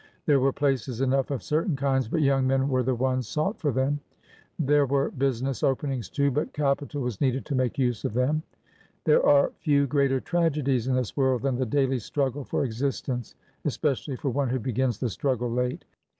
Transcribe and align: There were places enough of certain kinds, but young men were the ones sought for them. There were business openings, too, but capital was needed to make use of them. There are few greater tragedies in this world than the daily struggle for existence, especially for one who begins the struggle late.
There 0.25 0.39
were 0.39 0.51
places 0.51 0.99
enough 0.99 1.29
of 1.29 1.43
certain 1.43 1.75
kinds, 1.75 2.07
but 2.07 2.23
young 2.23 2.47
men 2.47 2.69
were 2.69 2.81
the 2.81 2.95
ones 2.95 3.27
sought 3.27 3.59
for 3.59 3.71
them. 3.71 3.99
There 4.57 4.87
were 4.87 5.11
business 5.11 5.61
openings, 5.61 6.09
too, 6.09 6.31
but 6.31 6.53
capital 6.53 7.01
was 7.03 7.21
needed 7.21 7.45
to 7.45 7.53
make 7.53 7.77
use 7.77 8.03
of 8.03 8.15
them. 8.15 8.41
There 9.03 9.23
are 9.23 9.51
few 9.59 9.85
greater 9.85 10.19
tragedies 10.19 10.87
in 10.87 10.95
this 10.95 11.15
world 11.15 11.43
than 11.43 11.57
the 11.57 11.67
daily 11.67 11.99
struggle 11.99 12.43
for 12.43 12.63
existence, 12.65 13.35
especially 13.63 14.15
for 14.15 14.31
one 14.31 14.49
who 14.49 14.57
begins 14.57 14.97
the 14.97 15.07
struggle 15.11 15.51
late. 15.51 15.85